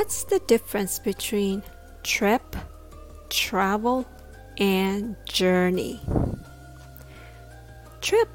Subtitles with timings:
[0.00, 1.62] What's the difference between
[2.02, 2.56] trip,
[3.28, 4.06] travel,
[4.56, 6.00] and journey?
[8.00, 8.30] Trip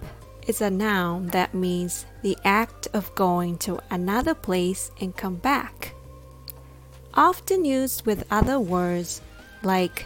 [0.46, 5.96] is a noun that means the act of going to another place and come back.
[7.15, 9.24] Often used with other words
[9.63, 10.06] like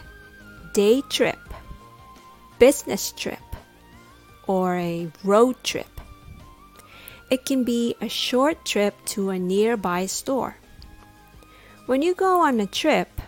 [0.72, 1.38] day trip,
[2.58, 3.38] business trip,
[4.46, 6.00] or a road trip.
[7.30, 10.56] It can be a short trip to a nearby store.
[11.90, 13.20] When you go on a trip,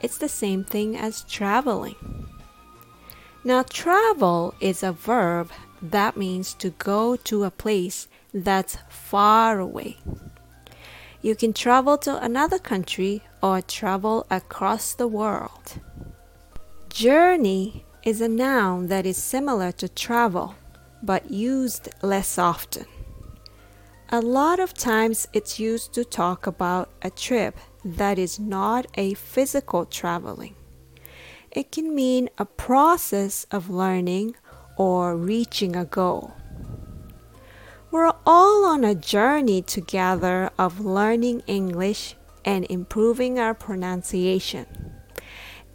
[0.00, 1.94] it's the same thing as traveling.
[3.44, 9.98] Now, travel is a verb that means to go to a place that's far away.
[11.20, 15.78] You can travel to another country or travel across the world.
[16.88, 20.56] Journey is a noun that is similar to travel
[21.04, 22.86] but used less often.
[24.08, 29.14] A lot of times it's used to talk about a trip that is not a
[29.14, 30.54] physical traveling.
[31.50, 34.36] It can mean a process of learning
[34.76, 36.32] or reaching a goal.
[37.90, 44.66] We're all on a journey together of learning English and improving our pronunciation.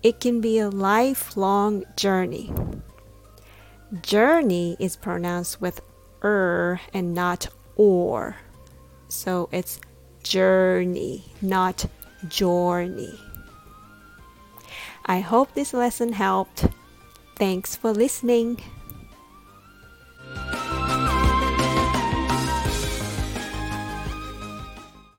[0.02, 2.52] It can be a lifelong journey.
[4.02, 5.80] Journey is pronounced with
[6.24, 8.38] er and not or.
[9.10, 9.80] So it's
[10.24, 11.86] journey, not
[12.28, 13.20] journey.
[15.06, 16.66] I hope this lesson helped.
[17.36, 18.62] Thanks for listening.